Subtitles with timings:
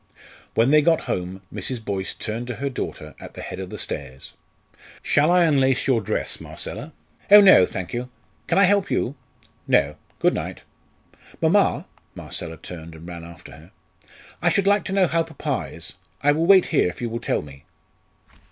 [0.55, 1.85] When they got home, Mrs.
[1.85, 4.33] Boyce turned to her daughter at the head of the stairs,
[5.03, 6.91] "Shall I unlace your dress, Marcella?"
[7.29, 8.09] "Oh no, thank you.
[8.47, 9.15] Can I help you?"
[9.67, 9.97] "No.
[10.17, 10.63] Good night."
[11.39, 11.85] "Mamma!"
[12.15, 13.71] Marcella turned and ran after her.
[14.41, 15.93] "I should like to know how papa is.
[16.23, 17.65] I will wait here if you will tell me."